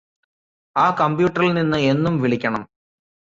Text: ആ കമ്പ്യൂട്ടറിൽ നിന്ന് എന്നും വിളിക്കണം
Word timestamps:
ആ 0.75 0.95
കമ്പ്യൂട്ടറിൽ 0.99 1.53
നിന്ന് 1.53 1.79
എന്നും 1.91 2.21
വിളിക്കണം 2.21 2.63